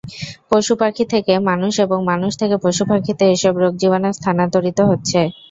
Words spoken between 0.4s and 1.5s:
পশুপাখি থেকে